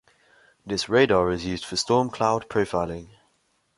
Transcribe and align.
This 0.65 0.89
radar 0.89 1.29
is 1.29 1.45
used 1.45 1.63
for 1.63 1.75
storm 1.75 2.09
cloud 2.09 2.49
profiling. 2.49 3.11